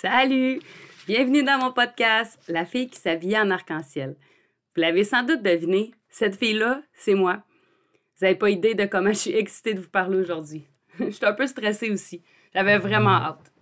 [0.00, 0.62] Salut!
[1.06, 4.16] Bienvenue dans mon podcast, La fille qui s'habille en arc-en-ciel.
[4.74, 7.42] Vous l'avez sans doute deviné, cette fille-là, c'est moi.
[8.16, 10.66] Vous n'avez pas idée de comment je suis excitée de vous parler aujourd'hui.
[10.98, 12.22] je suis un peu stressée aussi.
[12.54, 13.52] J'avais vraiment hâte.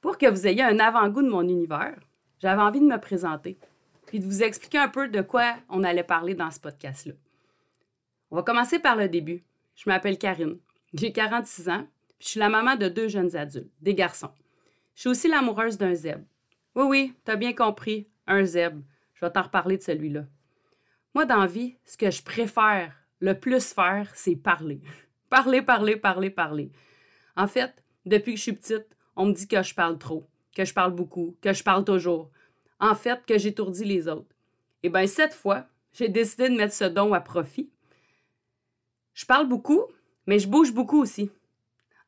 [0.00, 1.98] Pour que vous ayez un avant-goût de mon univers,
[2.38, 3.58] j'avais envie de me présenter,
[4.06, 7.14] puis de vous expliquer un peu de quoi on allait parler dans ce podcast-là.
[8.30, 9.42] On va commencer par le début.
[9.74, 10.58] Je m'appelle Karine.
[10.94, 11.88] J'ai 46 ans,
[12.20, 14.30] je suis la maman de deux jeunes adultes, des garçons.
[15.00, 16.26] Je suis aussi l'amoureuse d'un zèbre.
[16.74, 18.82] Oui, oui, t'as bien compris, un zèbre.
[19.14, 20.26] Je vais t'en reparler de celui-là.
[21.14, 24.82] Moi, dans la vie, ce que je préfère le plus faire, c'est parler.
[25.30, 26.70] parler, parler, parler, parler.
[27.34, 30.66] En fait, depuis que je suis petite, on me dit que je parle trop, que
[30.66, 32.30] je parle beaucoup, que je parle toujours.
[32.78, 34.36] En fait, que j'étourdis les autres.
[34.82, 37.70] Eh bien, cette fois, j'ai décidé de mettre ce don à profit.
[39.14, 39.86] Je parle beaucoup,
[40.26, 41.30] mais je bouge beaucoup aussi.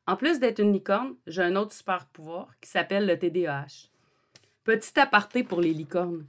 [0.05, 3.89] En plus d'être une licorne, j'ai un autre super pouvoir qui s'appelle le TDAH.
[4.65, 6.25] Petit aparté pour les licornes.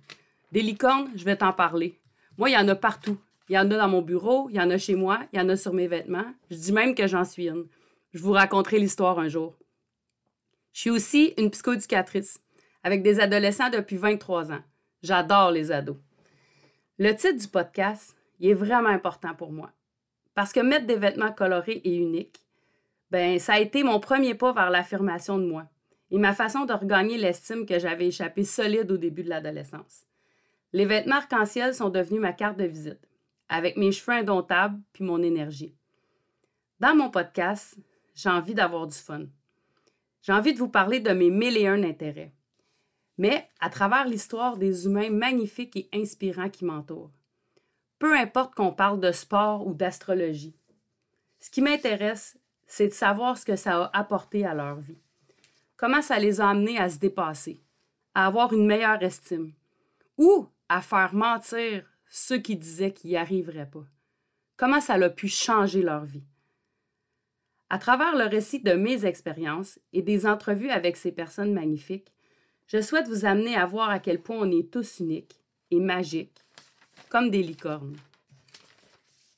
[0.52, 1.98] Des licornes, je vais t'en parler.
[2.39, 3.19] Moi, il y en a partout.
[3.48, 5.42] Il y en a dans mon bureau, il y en a chez moi, il y
[5.42, 6.33] en a sur mes vêtements.
[6.50, 7.66] Je dis même que j'en suis une.
[8.12, 9.55] Je vous raconterai l'histoire un jour.
[10.72, 12.41] Je suis aussi une psychoéducatrice
[12.84, 14.62] avec des adolescents depuis 23 ans.
[15.03, 15.97] J'adore les ados.
[16.98, 19.72] Le titre du podcast, il est vraiment important pour moi.
[20.34, 22.44] Parce que mettre des vêtements colorés et uniques,
[23.14, 25.68] ben ça a été mon premier pas vers l'affirmation de moi
[26.10, 30.04] et ma façon de regagner l'estime que j'avais échappé solide au début de l'adolescence.
[30.72, 33.08] Les vêtements arc-en-ciel sont devenus ma carte de visite,
[33.48, 35.76] avec mes cheveux indomptables puis mon énergie.
[36.80, 37.76] Dans mon podcast,
[38.16, 39.26] j'ai envie d'avoir du fun.
[40.20, 42.34] J'ai envie de vous parler de mes mille et un intérêts,
[43.16, 47.12] mais à travers l'histoire des humains magnifiques et inspirants qui m'entourent.
[48.00, 50.56] Peu importe qu'on parle de sport ou d'astrologie.
[51.38, 54.98] Ce qui m'intéresse, c'est de savoir ce que ça a apporté à leur vie.
[55.76, 57.60] Comment ça les a amenés à se dépasser,
[58.14, 59.52] à avoir une meilleure estime
[60.16, 63.84] ou à faire mentir ceux qui disaient qu'ils n'y arriveraient pas.
[64.56, 66.22] Comment ça a pu changer leur vie?
[67.70, 72.12] À travers le récit de mes expériences et des entrevues avec ces personnes magnifiques,
[72.66, 76.38] je souhaite vous amener à voir à quel point on est tous uniques et magiques,
[77.08, 77.97] comme des licornes.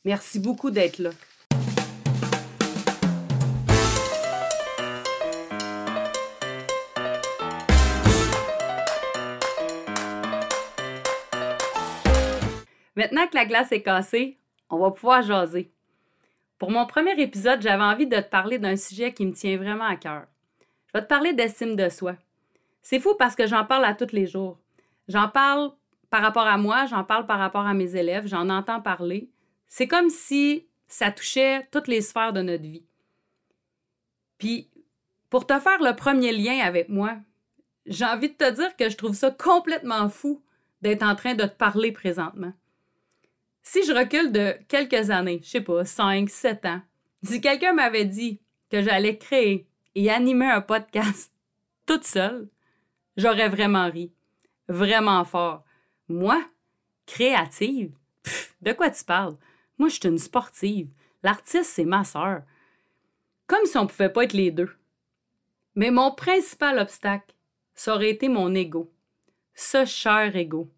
[0.05, 1.11] Merci beaucoup d'être là.
[12.97, 14.39] Maintenant que la glace est cassée,
[14.71, 15.71] on va pouvoir jaser.
[16.59, 19.85] Pour mon premier épisode, j'avais envie de te parler d'un sujet qui me tient vraiment
[19.85, 20.25] à cœur.
[20.87, 22.17] Je vais te parler d'estime de soi.
[22.83, 24.59] C'est fou parce que j'en parle à tous les jours.
[25.09, 25.73] J'en parle
[26.09, 29.29] par rapport à moi, j'en parle par rapport à mes élèves, j'en entends parler.
[29.67, 32.85] C'est comme si ça touchait toutes les sphères de notre vie.
[34.39, 34.71] Puis,
[35.29, 37.17] pour te faire le premier lien avec moi,
[37.85, 40.43] j'ai envie de te dire que je trouve ça complètement fou
[40.81, 42.53] d'être en train de te parler présentement.
[43.69, 46.81] Si je recule de quelques années, je sais pas, 5, 7 ans,
[47.25, 48.41] si quelqu'un m'avait dit
[48.71, 49.67] que j'allais créer
[49.97, 51.33] et animer un podcast
[51.87, 52.49] toute seule,
[53.17, 54.13] j'aurais vraiment ri.
[54.69, 55.65] Vraiment fort.
[56.09, 56.41] Moi,
[57.07, 57.93] créative?
[58.63, 59.37] de quoi tu parles?
[59.79, 60.89] Moi, je suis une sportive.
[61.25, 62.43] L'artiste, c'est ma sœur.
[63.49, 64.71] Comme si on pouvait pas être les deux.
[65.75, 67.35] Mais mon principal obstacle,
[67.75, 68.93] ça aurait été mon ego.
[69.57, 70.71] Ce cher ego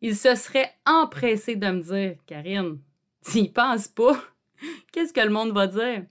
[0.00, 2.80] il se serait empressé de me dire Karine,
[3.24, 4.20] tu n'y penses pas?
[4.92, 6.04] Qu'est-ce que le monde va dire?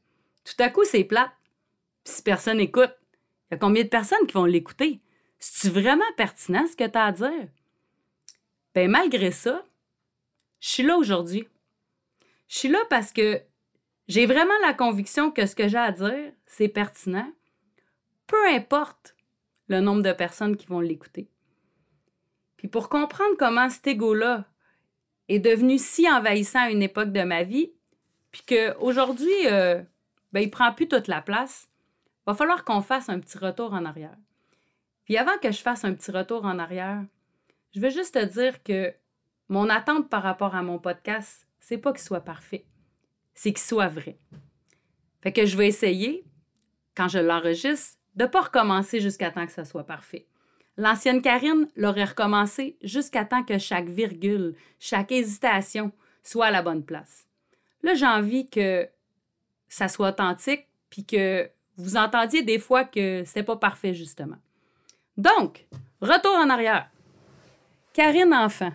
[0.44, 1.34] Tout à coup, c'est plat.
[2.04, 2.94] Si personne écoute,
[3.50, 5.02] il y a combien de personnes qui vont l'écouter?
[5.40, 7.48] C'est-tu vraiment pertinent ce que tu as à dire?
[8.74, 9.66] Ben, malgré ça,
[10.60, 11.48] je suis là aujourd'hui.
[12.48, 13.42] Je suis là parce que
[14.08, 17.32] j'ai vraiment la conviction que ce que j'ai à dire, c'est pertinent,
[18.28, 19.16] peu importe
[19.68, 21.30] le nombre de personnes qui vont l'écouter.
[22.58, 24.46] Puis pour comprendre comment cet ego-là
[25.28, 27.72] est devenu si envahissant à une époque de ma vie,
[28.32, 29.82] puis qu'aujourd'hui, euh,
[30.34, 31.70] ben, il prend plus toute la place,
[32.26, 34.18] va falloir qu'on fasse un petit retour en arrière.
[35.06, 37.04] Puis avant que je fasse un petit retour en arrière,
[37.74, 38.94] je veux juste te dire que
[39.48, 42.66] mon attente par rapport à mon podcast, c'est pas qu'il soit parfait,
[43.34, 44.18] c'est qu'il soit vrai.
[45.22, 46.26] Fait que je vais essayer,
[46.96, 50.28] quand je l'enregistre, de ne pas recommencer jusqu'à temps que ça soit parfait.
[50.78, 55.92] L'ancienne Karine l'aurait recommencé jusqu'à temps que chaque virgule, chaque hésitation
[56.24, 57.26] soit à la bonne place.
[57.84, 58.90] Là, j'ai envie que
[59.70, 64.38] ça soit authentique, puis que vous entendiez des fois que c'est pas parfait, justement.
[65.18, 65.66] Donc,
[66.02, 66.90] retour en arrière.
[67.94, 68.74] Karine enfant.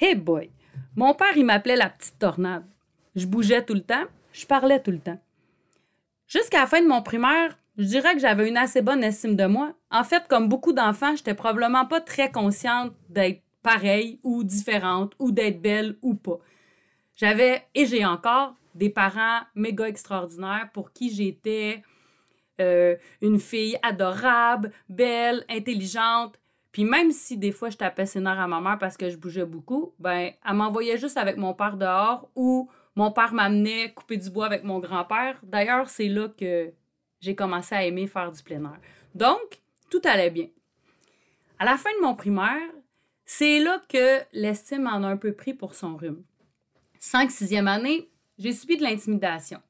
[0.00, 0.50] Hey boy!
[0.96, 2.64] Mon père, il m'appelait la petite tornade.
[3.14, 5.20] Je bougeais tout le temps, je parlais tout le temps.
[6.26, 9.46] Jusqu'à la fin de mon primaire, je dirais que j'avais une assez bonne estime de
[9.46, 9.72] moi.
[9.90, 15.30] En fait, comme beaucoup d'enfants, j'étais probablement pas très consciente d'être pareille ou différente ou
[15.30, 16.38] d'être belle ou pas.
[17.14, 21.82] J'avais, et j'ai encore, des parents méga extraordinaires pour qui j'étais
[22.60, 26.38] euh, une fille adorable, belle, intelligente.
[26.72, 29.44] Puis même si des fois je tapais ses à ma mère parce que je bougeais
[29.44, 34.30] beaucoup, ben elle m'envoyait juste avec mon père dehors ou mon père m'amenait couper du
[34.30, 35.38] bois avec mon grand-père.
[35.44, 36.72] D'ailleurs, c'est là que
[37.20, 38.78] j'ai commencé à aimer faire du plein air.
[39.14, 39.60] Donc,
[39.90, 40.48] tout allait bien.
[41.58, 42.70] À la fin de mon primaire,
[43.24, 46.22] c'est là que l'estime en a un peu pris pour son rhume.
[46.98, 49.60] Cinq, sixième année, j'ai subi de l'intimidation.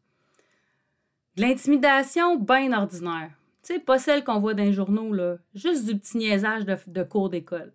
[1.37, 3.31] De l'intimidation bien ordinaire.
[3.63, 5.37] Tu sais, pas celle qu'on voit dans les journaux, là.
[5.55, 7.73] Juste du petit niaisage de, de cours d'école.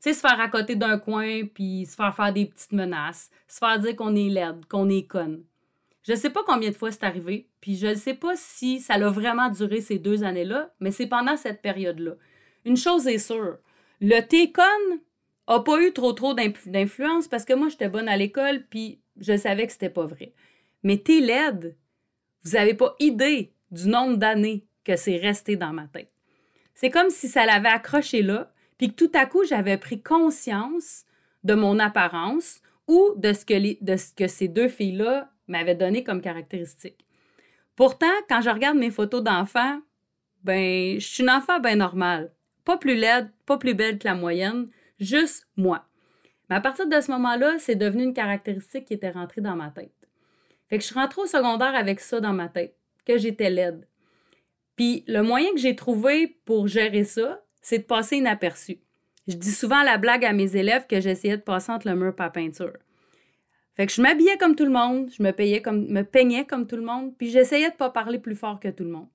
[0.00, 3.30] Tu sais, se faire à côté d'un coin, puis se faire faire des petites menaces,
[3.48, 5.44] se faire dire qu'on est laide, qu'on est conne.
[6.06, 8.80] Je ne sais pas combien de fois c'est arrivé, puis je ne sais pas si
[8.80, 12.12] ça a vraiment duré ces deux années-là, mais c'est pendant cette période-là.
[12.64, 13.58] Une chose est sûre,
[14.00, 15.00] le T-Con
[15.48, 19.36] a pas eu trop trop d'influence parce que moi, j'étais bonne à l'école, puis je
[19.36, 20.32] savais que c'était pas vrai.
[20.82, 21.76] Mais T LED,
[22.44, 26.12] vous n'avez pas idée du nombre d'années que c'est resté dans ma tête.
[26.74, 31.04] C'est comme si ça l'avait accroché là, puis que tout à coup, j'avais pris conscience
[31.42, 36.04] de mon apparence ou de ce que, de ce que ces deux filles-là m'avait donné
[36.04, 37.06] comme caractéristique.
[37.74, 39.80] Pourtant, quand je regarde mes photos d'enfants,
[40.42, 42.32] ben, je suis une enfant bien normale.
[42.64, 45.84] Pas plus laide, pas plus belle que la moyenne, juste moi.
[46.48, 49.70] Mais à partir de ce moment-là, c'est devenu une caractéristique qui était rentrée dans ma
[49.70, 49.92] tête.
[50.68, 53.86] Fait que je suis rentrée au secondaire avec ça dans ma tête, que j'étais laide.
[54.76, 58.78] Puis le moyen que j'ai trouvé pour gérer ça, c'est de passer inaperçu.
[59.26, 62.14] Je dis souvent la blague à mes élèves que j'essayais de passer entre le mur
[62.16, 62.76] et peinture.
[63.76, 66.66] Fait que je m'habillais comme tout le monde, je me, payais comme, me peignais comme
[66.66, 69.08] tout le monde, puis j'essayais de pas parler plus fort que tout le monde.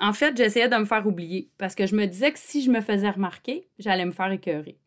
[0.00, 2.70] En fait, j'essayais de me faire oublier parce que je me disais que si je
[2.70, 4.78] me faisais remarquer, j'allais me faire écœurer.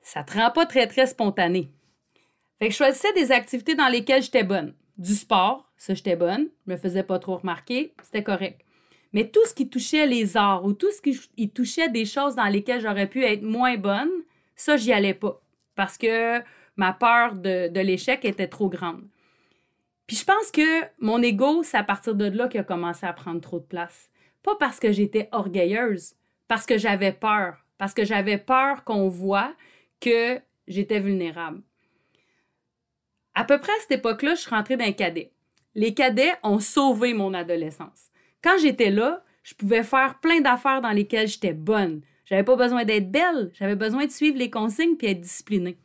[0.00, 1.70] Ça te rend pas très, très spontané.
[2.58, 4.74] Fait que je choisissais des activités dans lesquelles j'étais bonne.
[4.98, 8.60] Du sport, ça j'étais bonne, je me faisais pas trop remarquer, c'était correct.
[9.12, 12.46] Mais tout ce qui touchait les arts ou tout ce qui touchait des choses dans
[12.46, 14.10] lesquelles j'aurais pu être moins bonne,
[14.56, 15.40] ça j'y allais pas.
[15.74, 16.40] Parce que
[16.76, 19.04] ma peur de, l'échec était trop grande.
[20.06, 23.12] Puis je pense que mon ego, c'est à partir de là qu'il a commencé à
[23.12, 24.10] prendre trop de place.
[24.42, 26.14] Pas parce que j'étais orgueilleuse,
[26.48, 29.54] parce que j'avais peur, parce que j'avais peur qu'on voit
[30.00, 31.62] que j'étais vulnérable.
[33.34, 35.32] À peu près à cette époque-là, je suis rentrée d'un cadet.
[35.74, 38.10] Les cadets ont sauvé mon adolescence.
[38.42, 42.02] Quand j'étais là, je pouvais faire plein d'affaires dans lesquelles j'étais bonne.
[42.24, 45.78] J'avais pas besoin d'être belle, j'avais besoin de suivre les consignes puis être disciplinée.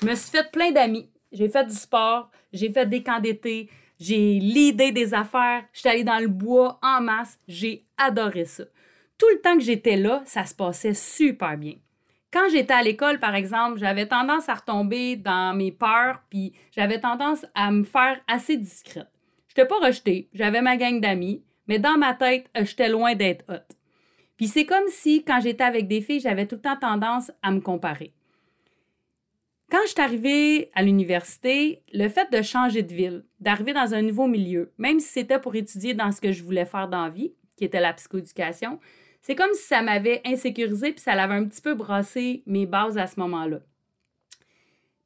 [0.00, 1.10] Je me suis fait plein d'amis.
[1.30, 3.68] J'ai fait du sport, j'ai fait des camps d'été,
[4.00, 8.64] j'ai l'idée des affaires, j'étais allée dans le bois en masse, j'ai adoré ça.
[9.18, 11.74] Tout le temps que j'étais là, ça se passait super bien.
[12.32, 17.00] Quand j'étais à l'école, par exemple, j'avais tendance à retomber dans mes peurs, puis j'avais
[17.00, 19.10] tendance à me faire assez discrète.
[19.48, 23.44] Je n'étais pas rejetée, j'avais ma gang d'amis, mais dans ma tête, j'étais loin d'être
[23.48, 23.74] hot.
[24.36, 27.50] Puis c'est comme si, quand j'étais avec des filles, j'avais tout le temps tendance à
[27.50, 28.14] me comparer.
[29.70, 34.02] Quand je suis arrivée à l'université, le fait de changer de ville, d'arriver dans un
[34.02, 37.10] nouveau milieu, même si c'était pour étudier dans ce que je voulais faire dans la
[37.10, 38.80] vie, qui était la psychoéducation,
[39.22, 42.98] c'est comme si ça m'avait insécurisé puis ça l'avait un petit peu brassé mes bases
[42.98, 43.60] à ce moment-là.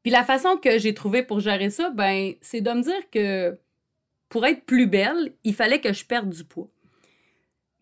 [0.03, 3.59] Puis la façon que j'ai trouvé pour gérer ça, ben, c'est de me dire que
[4.31, 6.69] pour être plus belle, il fallait que je perde du poids.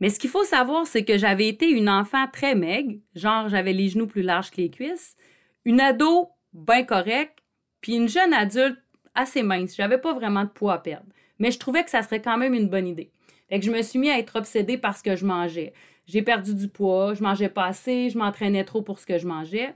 [0.00, 3.72] Mais ce qu'il faut savoir, c'est que j'avais été une enfant très maigre, genre j'avais
[3.72, 5.14] les genoux plus larges que les cuisses,
[5.64, 7.38] une ado bien correct,
[7.80, 8.78] puis une jeune adulte
[9.14, 9.75] assez mince.
[9.76, 11.06] J'avais pas vraiment de poids à perdre.
[11.38, 13.11] Mais je trouvais que ça serait quand même une bonne idée.
[13.49, 15.73] Fait que je me suis mis à être obsédée par ce que je mangeais.
[16.06, 19.26] J'ai perdu du poids, je mangeais pas assez, je m'entraînais trop pour ce que je
[19.26, 19.75] mangeais.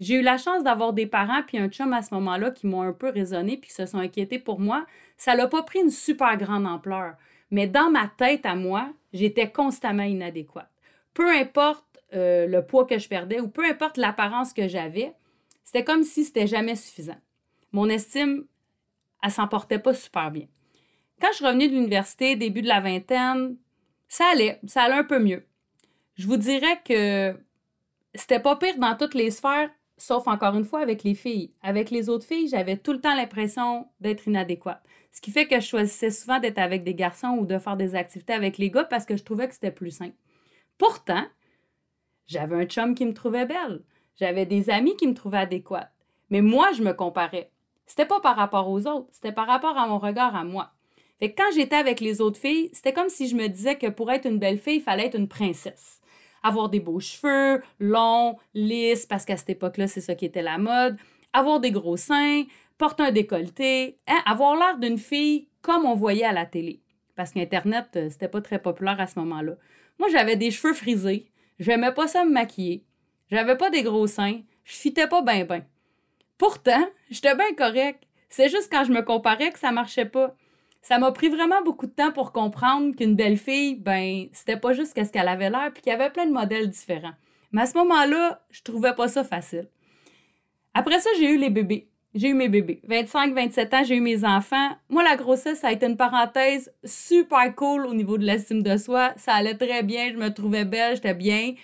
[0.00, 2.82] J'ai eu la chance d'avoir des parents puis un chum à ce moment-là qui m'ont
[2.82, 4.86] un peu raisonné puis se sont inquiétés pour moi.
[5.16, 7.14] Ça l'a pas pris une super grande ampleur.
[7.50, 10.70] Mais dans ma tête à moi, j'étais constamment inadéquate.
[11.14, 15.12] Peu importe euh, le poids que je perdais ou peu importe l'apparence que j'avais,
[15.68, 17.18] c'était comme si c'était jamais suffisant.
[17.72, 18.46] Mon estime,
[19.22, 20.46] elle s'en portait pas super bien.
[21.20, 23.58] Quand je revenue de l'université, début de la vingtaine,
[24.08, 25.44] ça allait, ça allait un peu mieux.
[26.14, 27.38] Je vous dirais que
[28.14, 31.52] c'était pas pire dans toutes les sphères, sauf encore une fois avec les filles.
[31.60, 34.82] Avec les autres filles, j'avais tout le temps l'impression d'être inadéquate.
[35.12, 37.94] Ce qui fait que je choisissais souvent d'être avec des garçons ou de faire des
[37.94, 40.16] activités avec les gars parce que je trouvais que c'était plus simple.
[40.78, 41.26] Pourtant,
[42.26, 43.82] j'avais un chum qui me trouvait belle.
[44.18, 45.92] J'avais des amis qui me trouvaient adéquate.
[46.30, 47.50] Mais moi, je me comparais.
[47.86, 50.72] C'était pas par rapport aux autres, c'était par rapport à mon regard à moi.
[51.20, 54.10] Fait quand j'étais avec les autres filles, c'était comme si je me disais que pour
[54.10, 56.00] être une belle fille, il fallait être une princesse.
[56.42, 60.58] Avoir des beaux cheveux, longs, lisses, parce qu'à cette époque-là, c'est ça qui était la
[60.58, 60.96] mode.
[61.32, 62.44] Avoir des gros seins,
[62.76, 66.82] porter un décolleté, hein, avoir l'air d'une fille comme on voyait à la télé.
[67.16, 69.54] Parce qu'Internet, euh, c'était pas très populaire à ce moment-là.
[69.98, 71.26] Moi, j'avais des cheveux frisés.
[71.58, 72.84] J'aimais pas ça me maquiller.
[73.30, 74.40] J'avais pas des gros seins.
[74.64, 75.64] Je fitais pas bien, bien.
[76.38, 78.04] Pourtant, j'étais bien correct.
[78.28, 80.34] C'est juste quand je me comparais que ça marchait pas.
[80.82, 84.72] Ça m'a pris vraiment beaucoup de temps pour comprendre qu'une belle fille, ben, c'était pas
[84.72, 87.14] juste qu'est-ce qu'elle avait l'air, puis qu'il y avait plein de modèles différents.
[87.52, 89.68] Mais à ce moment-là, je trouvais pas ça facile.
[90.74, 91.88] Après ça, j'ai eu les bébés.
[92.14, 92.80] J'ai eu mes bébés.
[92.84, 94.70] 25, 27 ans, j'ai eu mes enfants.
[94.88, 98.76] Moi, la grossesse, ça a été une parenthèse super cool au niveau de l'estime de
[98.76, 99.12] soi.
[99.16, 101.54] Ça allait très bien, je me trouvais belle, j'étais bien.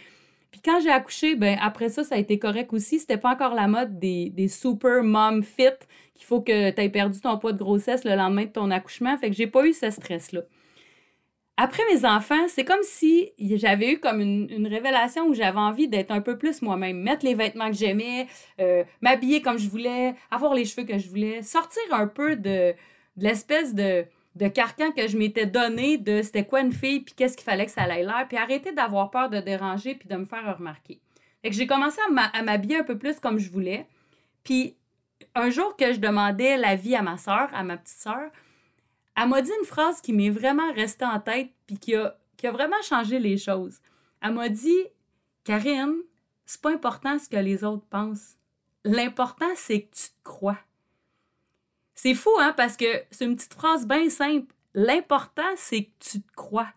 [0.54, 3.00] Puis quand j'ai accouché, ben après ça, ça a été correct aussi.
[3.00, 5.64] C'était pas encore la mode des, super mom fit
[6.14, 9.18] qu'il faut que tu aies perdu ton poids de grossesse le lendemain de ton accouchement.
[9.18, 10.42] Fait que j'ai pas eu ce stress-là.
[11.56, 16.12] Après mes enfants, c'est comme si j'avais eu comme une, révélation où j'avais envie d'être
[16.12, 18.28] un peu plus moi-même, mettre les vêtements que j'aimais,
[18.61, 22.75] euh, m'habiller comme je voulais, avoir les cheveux que je voulais, sortir un peu de
[23.16, 27.36] l'espèce de, de carcan que je m'étais donné de c'était quoi une fille, puis qu'est-ce
[27.36, 30.24] qu'il fallait que ça allait l'air, puis arrêter d'avoir peur de déranger, puis de me
[30.24, 31.00] faire remarquer.
[31.42, 31.98] Fait que j'ai commencé
[32.32, 33.86] à m'habiller un peu plus comme je voulais.
[34.42, 34.76] Puis
[35.34, 38.30] un jour que je demandais l'avis à ma soeur, à ma petite soeur,
[39.16, 42.46] elle m'a dit une phrase qui m'est vraiment restée en tête puis qui a, qui
[42.46, 43.78] a vraiment changé les choses.
[44.22, 44.78] Elle m'a dit
[45.44, 45.94] Karine,
[46.46, 48.36] c'est pas important ce que les autres pensent.
[48.84, 50.58] L'important, c'est que tu te crois.
[51.94, 54.52] C'est fou, hein, parce que c'est une petite phrase bien simple.
[54.74, 56.68] L'important, c'est que tu te crois.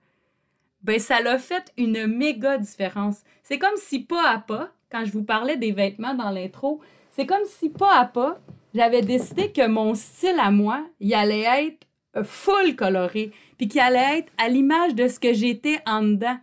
[0.84, 3.24] Ben, ça l'a fait une méga différence.
[3.44, 6.80] C'est comme si pas à pas, quand je vous parlais des vêtements dans l'intro,
[7.12, 8.40] c'est comme si pas à pas,
[8.74, 11.88] j'avais décidé que mon style à moi, il allait être
[12.24, 16.38] full coloré, puis qui allait être à l'image de ce que j'étais en dedans.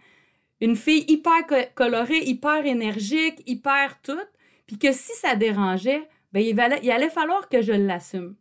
[0.61, 4.28] Une fille hyper colorée, hyper énergique, hyper toute,
[4.66, 8.35] puis que si ça dérangeait, ben il, il allait falloir que je l'assume.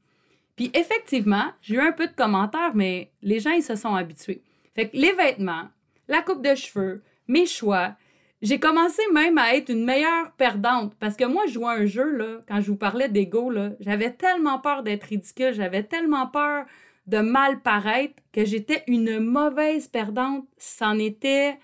[0.55, 4.41] Puis effectivement, j'ai eu un peu de commentaires, mais les gens, ils se sont habitués.
[4.75, 5.69] Fait que les vêtements,
[6.07, 7.95] la coupe de cheveux, mes choix,
[8.41, 12.11] j'ai commencé même à être une meilleure perdante parce que moi, je jouais un jeu,
[12.11, 16.65] là, quand je vous parlais d'ego, j'avais tellement peur d'être ridicule, j'avais tellement peur
[17.07, 21.57] de mal paraître que j'étais une mauvaise perdante, c'en était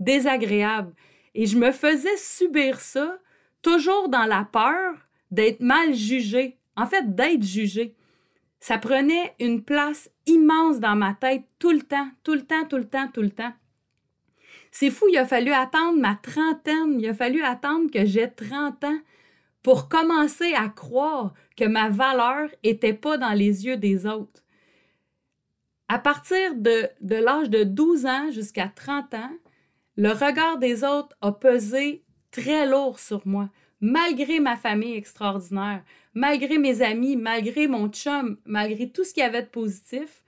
[0.00, 0.94] désagréable.
[1.34, 3.18] Et je me faisais subir ça,
[3.60, 4.94] toujours dans la peur
[5.30, 7.94] d'être mal jugée, en fait d'être jugée.
[8.62, 12.76] Ça prenait une place immense dans ma tête tout le temps, tout le temps, tout
[12.76, 13.52] le temps, tout le temps.
[14.70, 18.84] C'est fou, il a fallu attendre ma trentaine, il a fallu attendre que j'ai 30
[18.84, 18.98] ans
[19.64, 24.44] pour commencer à croire que ma valeur n'était pas dans les yeux des autres.
[25.88, 29.32] À partir de, l'âge de 12 ans jusqu'à 30 ans,
[29.96, 33.48] le regard des autres a pesé très lourd sur moi,
[33.82, 35.82] malgré ma famille extraordinaire,
[36.14, 40.24] malgré mes amis, malgré mon chum, malgré tout ce qu'il y avait de positif.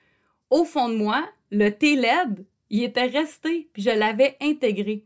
[0.50, 5.04] Au fond de moi, le T LED, il était resté, puis je l'avais intégré.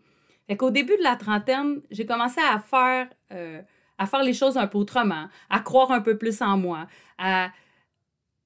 [0.49, 3.61] Fait qu'au début de la trentaine, j'ai commencé à faire, euh,
[3.99, 6.89] à faire les choses un peu autrement, à croire un peu plus en moi,
[7.19, 7.51] à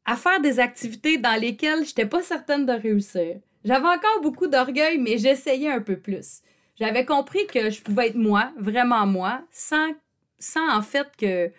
[0.04, 3.36] à faire des activités dans lesquelles je n'étais pas certaine de réussir.
[3.64, 6.42] J'avais encore beaucoup d'orgueil, mais j'essayais un peu plus.
[6.78, 9.90] J'avais compris que je pouvais être moi, vraiment moi, sans,
[10.38, 11.50] sans en fait que,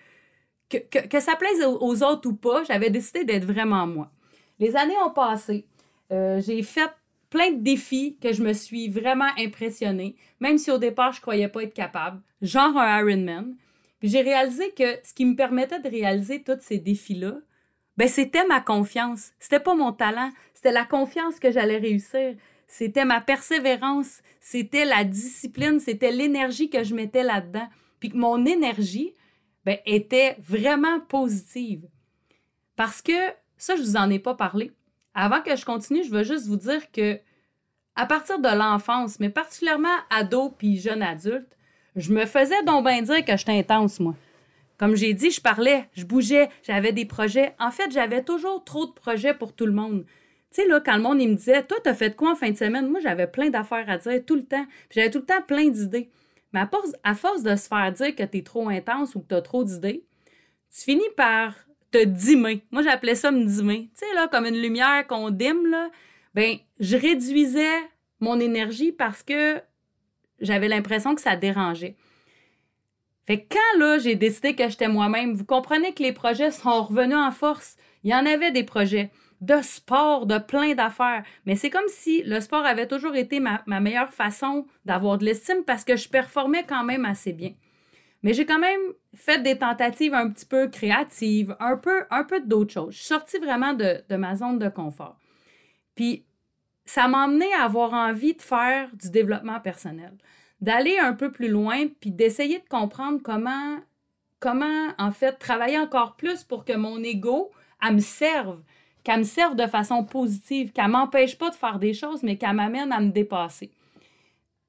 [0.69, 2.63] que, que, ça plaise aux, autres ou pas.
[2.63, 4.11] J'avais décidé d'être vraiment moi.
[4.59, 5.65] Les années ont passé.
[6.11, 6.91] Euh, j'ai fait
[7.29, 11.47] plein de défis que je me suis vraiment impressionnée, même si au départ, je croyais
[11.47, 13.55] pas être capable, genre un Ironman.
[13.99, 17.35] Puis j'ai réalisé que ce qui me permettait de réaliser tous ces défis-là,
[17.97, 19.31] ben c'était ma confiance.
[19.39, 22.35] C'était pas mon talent, c'était la confiance que j'allais réussir.
[22.73, 27.67] C'était ma persévérance, c'était la discipline, c'était l'énergie que je mettais là-dedans.
[27.99, 29.13] Puis que mon énergie
[29.63, 31.87] ben, était vraiment positive.
[32.75, 33.11] Parce que
[33.57, 34.71] ça, je vous en ai pas parlé.
[35.13, 37.19] Avant que je continue, je veux juste vous dire que
[37.95, 41.55] à partir de l'enfance, mais particulièrement ado puis jeune adulte,
[41.95, 44.15] je me faisais donc bien dire que j'étais intense, moi.
[44.79, 47.53] Comme j'ai dit, je parlais, je bougeais, j'avais des projets.
[47.59, 50.07] En fait, j'avais toujours trop de projets pour tout le monde.
[50.53, 52.51] Tu sais, là, quand le monde il me disait Toi, t'as fait quoi en fin
[52.51, 52.87] de semaine?
[52.87, 54.65] Moi, j'avais plein d'affaires à dire tout le temps.
[54.91, 56.09] J'avais tout le temps plein d'idées.
[56.53, 56.61] Mais
[57.03, 59.41] à force, de se faire dire que tu es trop intense ou que tu as
[59.41, 60.03] trop d'idées,
[60.71, 61.55] tu finis par
[61.89, 62.63] te dimer.
[62.69, 63.89] Moi, j'appelais ça me dimer.
[63.97, 65.89] Tu sais, là, comme une lumière qu'on dime, là.
[66.35, 67.79] Ben, je réduisais
[68.19, 69.59] mon énergie parce que
[70.39, 71.95] j'avais l'impression que ça dérangeait.
[73.25, 76.83] Fait que quand là, j'ai décidé que j'étais moi-même, vous comprenez que les projets sont
[76.83, 77.77] revenus en force.
[78.03, 79.11] Il y en avait des projets.
[79.43, 81.23] De sport, de plein d'affaires.
[81.45, 85.63] Mais c'est comme si le sport avait toujours été ma, meilleure façon d'avoir de l'estime
[85.65, 87.51] parce que je performais quand même assez bien.
[88.23, 88.79] Mais j'ai quand même
[89.13, 92.93] fait des tentatives un petit peu créatives, un peu, un peu d'autres choses.
[92.93, 95.19] Je suis sortie vraiment de, ma zone de confort.
[95.93, 96.23] Puis
[96.85, 100.13] ça m'a amené à avoir envie de faire du développement personnel,
[100.61, 103.79] d'aller un peu plus loin, puis d'essayer de comprendre comment,
[104.39, 107.51] comment, en fait, travailler encore plus pour que mon ego,
[107.85, 108.63] elle me serve,
[109.03, 112.53] qu'elle me serve de façon positive, qu'elle m'empêche pas de faire des choses, mais qu'elle
[112.53, 113.71] m'amène à me dépasser.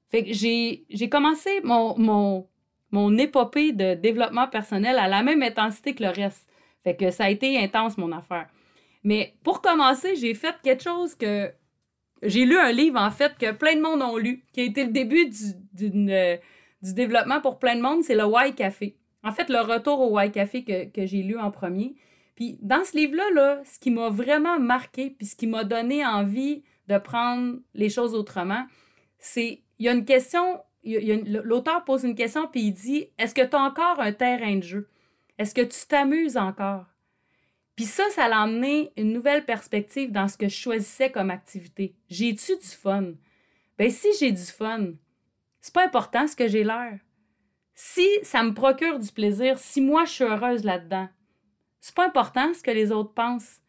[0.09, 2.47] Fait que j'ai, commencé mon,
[3.17, 6.47] épopée de développement personnel à la même intensité que le reste.
[6.83, 8.47] Fait que ça a été intense, mon affaire.
[9.03, 11.51] Mais pour commencer, j'ai fait quelque chose que
[12.21, 14.83] j'ai lu un livre, en fait, que plein de monde ont lu, qui a été
[14.83, 15.29] le début
[15.73, 18.97] du, développement pour plein de monde, c'est le Why Café.
[19.23, 21.95] En fait, le retour au Why Café que j'ai lu en premier.
[22.35, 26.05] Puis dans ce livre-là, là, ce qui m'a vraiment marqué, puis ce qui m'a donné
[26.05, 28.65] envie de prendre les choses autrement,
[29.17, 33.45] c'est, il y a une question, l'auteur pose une question, puis il dit, est-ce que
[33.45, 34.89] tu as encore un terrain de jeu?
[35.37, 36.85] Est-ce que tu t'amuses encore?
[37.75, 41.95] Puis ça, ça l'a amené une nouvelle perspective dans ce que je choisissais comme activité.
[42.09, 43.13] J'ai-tu du fun?
[43.77, 44.93] Ben si j'ai du fun,
[45.59, 46.99] c'est pas important ce que j'ai l'air.
[47.73, 51.09] Si ça me procure du plaisir, si moi je suis heureuse là-dedans,
[51.85, 53.61] c'est pas important ce que les autres pensent.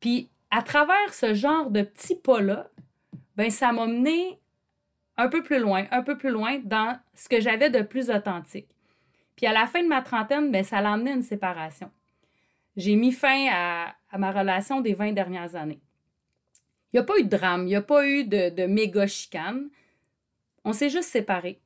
[0.00, 2.70] Puis à travers ce genre de petits pas-là,
[3.36, 4.40] ben ça m'a mené
[5.16, 8.74] un peu plus loin, un peu plus loin dans ce que j'avais de plus authentique.
[9.36, 11.90] Puis à la fin de ma trentaine, ben ça l'a amené une séparation
[12.76, 15.80] j'ai mis fin à, ma relation des 20 dernières années.
[16.92, 19.06] Il n'y a pas eu de drame, il n'y a pas eu de, de méga
[19.06, 19.68] chicane.
[20.64, 21.60] On s'est juste séparés.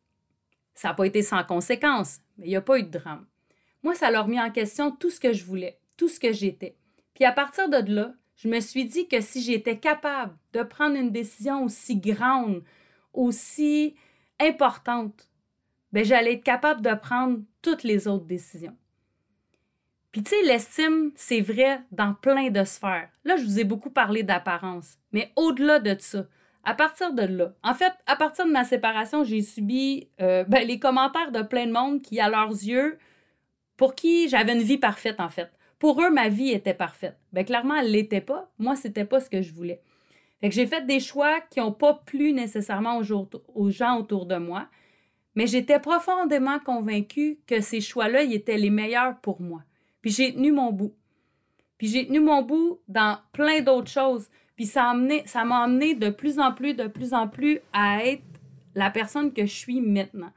[0.75, 3.27] Ça n'a pas été sans conséquence, mais il n'y a pas eu de drame.
[3.83, 6.77] Moi, ça leur mis en question tout ce que je voulais, tout ce que j'étais.
[7.15, 10.97] Puis à partir de là, je me suis dit que si j'étais capable de prendre
[10.97, 12.63] une décision aussi grande,
[13.13, 13.97] aussi
[14.41, 15.29] importante,
[15.93, 18.77] ben j'allais être capable de prendre toutes les autres décisions.
[20.13, 23.11] Puis tu sais, l'estime, c'est vrai dans plein de sphères.
[23.25, 26.27] Là, je vous ai beaucoup parlé d'apparence, mais au-delà de ça,
[26.65, 30.67] à partir de là, en fait, à partir de ma séparation, j'ai subi euh, ben,
[30.67, 32.99] les commentaires de plein de monde qui, à leurs yeux,
[33.79, 35.51] pour qui j'avais une vie parfaite, en fait.
[35.79, 37.17] Pour eux, ma vie était parfaite.
[37.33, 38.51] Ben clairement, elle l'était pas.
[38.59, 39.81] Moi, c'était pas ce que je voulais.
[40.41, 44.27] Fait que j'ai fait des choix qui n'ont pas plu nécessairement aux, aux gens autour
[44.27, 44.69] de moi,
[45.35, 49.63] mais j'étais profondément convaincue que ces choix-là étaient les meilleurs pour moi.
[50.03, 50.95] Puis j'ai tenu mon bout.
[51.79, 54.29] Puis j'ai tenu mon bout dans plein d'autres choses.
[54.57, 58.25] Puis ça m'a amené de plus en plus, de plus en plus à être
[58.75, 60.33] la personne que je suis maintenant.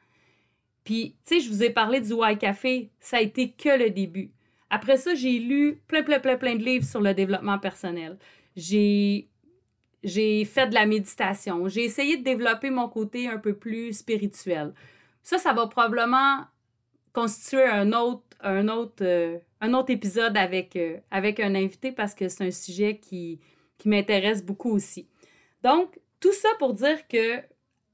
[0.84, 3.89] Puis, tu sais, je vous ai parlé du Y Café, ça a été que le
[3.89, 4.32] début.
[4.70, 8.17] Après ça, j'ai lu plein, plein, plein, plein de livres sur le développement personnel.
[8.56, 9.28] J'ai
[10.04, 11.67] fait de la méditation.
[11.67, 14.74] J'ai essayé de développer mon côté un peu plus spirituel.
[15.22, 16.46] Ça, ça va probablement
[17.13, 22.15] constituer un autre, un autre, euh, un autre épisode avec, euh, avec un invité parce
[22.15, 23.39] que c'est un sujet qui,
[23.78, 25.08] qui m'intéresse beaucoup aussi.
[25.63, 27.41] Donc, tout ça pour dire que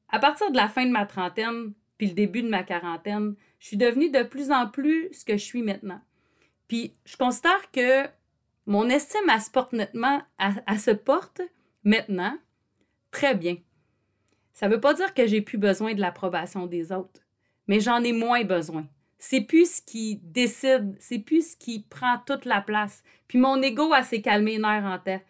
[0.10, 3.68] à partir de la fin de ma trentaine, puis le début de ma quarantaine, je
[3.68, 6.02] suis devenue de plus en plus ce que je suis maintenant.
[6.68, 8.08] Puis je considère que
[8.66, 11.42] mon estime, à se porte nettement, à, se porte
[11.84, 12.38] maintenant
[13.12, 13.58] très bien.
[14.54, 17.22] Ça ne veut pas dire que j'ai plus besoin de l'approbation des autres,
[17.68, 18.86] mais j'en ai moins besoin.
[19.20, 23.04] C'est plus ce qui décide, c'est plus ce qui prend toute la place.
[23.28, 25.26] Puis mon ego a s'est calmé une heure en tête.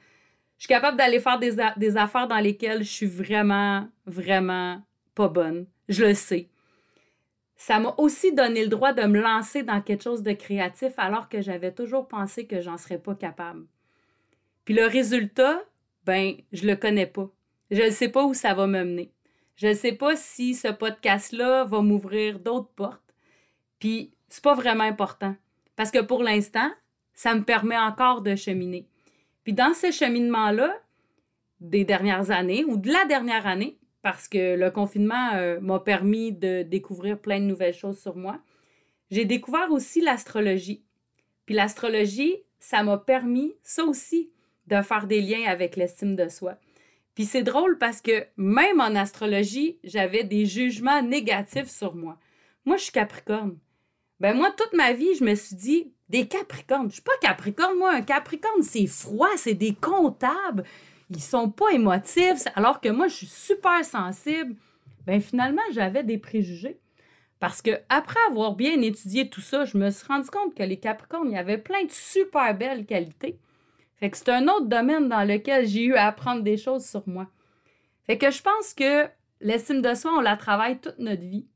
[0.58, 4.82] Je suis capable d'aller faire des, des affaires dans lesquelles je suis vraiment, vraiment
[5.14, 5.68] pas bonne.
[5.88, 6.50] Je le sais.
[7.58, 11.28] Ça m'a aussi donné le droit de me lancer dans quelque chose de créatif alors
[11.28, 13.66] que j'avais toujours pensé que j'en serais pas capable.
[14.64, 15.62] Puis le résultat,
[16.06, 17.30] ben, je le connais pas.
[17.72, 19.12] Je ne sais pas où ça va me mener.
[19.56, 23.16] Je ne sais pas si ce podcast-là va m'ouvrir d'autres portes.
[23.80, 25.36] Puis c'est pas vraiment important.
[25.76, 26.70] Parce que pour l'instant,
[27.14, 28.88] ça me permet encore de cheminer.
[29.44, 30.76] Puis dans ce cheminement-là,
[31.60, 36.32] des dernières années ou de la dernière année, parce que le confinement euh, m'a permis
[36.32, 38.40] de découvrir plein de nouvelles choses sur moi,
[39.12, 40.82] j'ai découvert aussi l'astrologie.
[41.46, 44.32] Puis l'astrologie, ça m'a permis, ça aussi,
[44.68, 46.56] de faire des liens avec l'estime de soi.
[47.16, 52.18] Puis c'est drôle parce que même en astrologie, j'avais des jugements négatifs sur moi.
[52.64, 53.58] Moi, je suis Capricorne.
[54.22, 56.88] Ben moi, toute ma vie, je me suis dit, des Capricornes.
[56.88, 57.92] Je suis pas Capricorne, moi.
[57.92, 60.64] Un Capricorne, c'est froid, c'est des comptables.
[61.10, 64.56] Ils sont pas émotifs, alors que moi, je suis super sensible.
[65.06, 66.80] Ben finalement, j'avais des préjugés.
[67.40, 70.80] Parce que après avoir bien étudié tout ça, je me suis rendu compte que les
[70.80, 73.40] Capricornes, il y avait plein de super belles qualités.
[74.00, 77.08] Fait que c'est un autre domaine dans lequel j'ai eu à apprendre des choses sur
[77.08, 77.28] moi.
[78.06, 79.08] Fait que je pense que
[79.40, 81.48] l'estime de soi, on la travaille toute notre vie.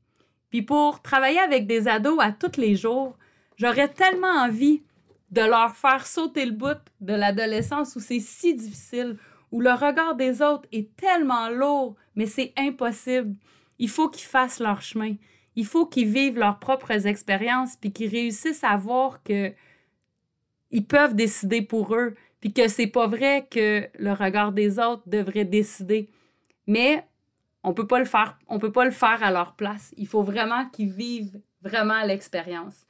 [0.50, 3.16] Puis pour travailler avec des ados à tous les jours,
[3.56, 4.82] j'aurais tellement envie
[5.30, 9.16] de leur faire sauter le bout de l'adolescence où c'est si difficile,
[9.52, 13.36] où le regard des autres est tellement lourd, mais c'est impossible.
[13.78, 15.14] Il faut qu'ils fassent leur chemin.
[15.54, 19.52] Il faut qu'ils vivent leurs propres expériences, puis qu'ils réussissent à voir que
[20.70, 25.02] ils peuvent décider pour eux, puis que c'est pas vrai que le regard des autres
[25.06, 26.08] devrait décider.
[26.66, 27.06] Mais
[27.62, 29.92] on peut pas le faire, on peut pas le faire à leur place.
[29.98, 32.86] Il faut vraiment qu'ils vivent vraiment l'expérience.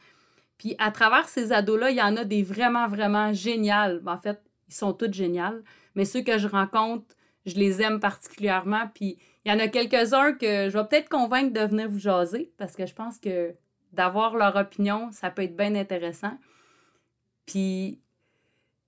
[0.58, 4.00] Puis à travers ces ados-là, il y en a des vraiment, vraiment géniales.
[4.06, 5.62] En fait, ils sont tous géniales.
[5.94, 7.14] Mais ceux que je rencontre,
[7.46, 8.88] je les aime particulièrement.
[8.94, 12.52] Puis il y en a quelques-uns que je vais peut-être convaincre de venir vous jaser
[12.58, 13.54] parce que je pense que
[13.92, 16.38] d'avoir leur opinion, ça peut être bien intéressant.
[17.46, 18.00] Puis,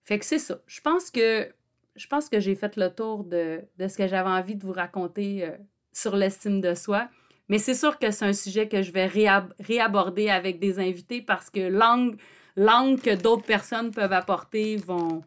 [0.04, 0.58] fait que c'est ça.
[0.66, 1.52] Je pense que
[1.96, 5.44] je pense que j'ai fait le tour de, ce que j'avais envie de vous raconter
[5.44, 5.52] euh,
[5.92, 7.08] sur l'estime de soi.
[7.48, 11.50] Mais c'est sûr que c'est un sujet que je vais réaborder avec des invités parce
[11.50, 15.22] que l'angle, que d'autres personnes peuvent apporter vont,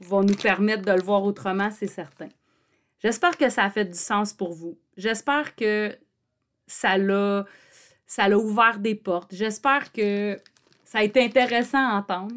[0.00, 2.28] vont nous permettre de le voir autrement, c'est certain.
[3.00, 4.78] J'espère que ça a fait du sens pour vous.
[4.96, 5.96] J'espère que
[6.66, 7.44] ça l'a,
[8.06, 9.34] ça ouvert des portes.
[9.34, 10.38] J'espère que
[10.84, 12.34] ça a été intéressant à entendre.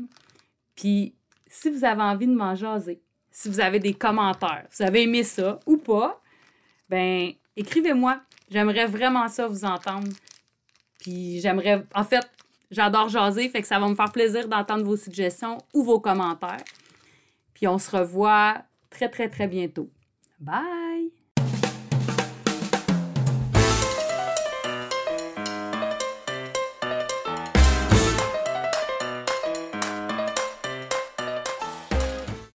[0.75, 1.13] Puis,
[1.47, 5.23] si vous avez envie de m'en jaser, si vous avez des commentaires, vous avez aimé
[5.23, 6.21] ça ou pas,
[6.89, 8.21] ben écrivez-moi.
[8.49, 10.09] J'aimerais vraiment ça vous entendre.
[10.99, 12.25] Puis j'aimerais, en fait,
[12.71, 16.63] j'adore jaser, fait que ça va me faire plaisir d'entendre vos suggestions ou vos commentaires.
[17.53, 19.89] Puis on se revoit très, très, très bientôt.
[20.39, 21.11] Bye!